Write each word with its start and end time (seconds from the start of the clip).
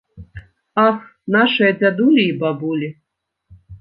Ах, 0.85 0.97
нашыя 1.37 1.69
дзядулі 1.81 2.23
і 2.31 2.35
бабулі! 2.45 2.89